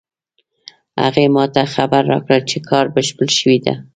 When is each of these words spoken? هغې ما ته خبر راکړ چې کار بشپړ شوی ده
هغې 1.01 1.25
ما 1.35 1.45
ته 1.53 1.61
خبر 1.75 2.01
راکړ 2.11 2.39
چې 2.49 2.57
کار 2.69 2.85
بشپړ 2.95 3.27
شوی 3.39 3.57
ده 3.65 3.73